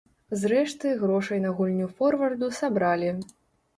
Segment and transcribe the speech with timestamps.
[0.43, 3.11] Зрэшты, грошай на гульню форварду сабралі.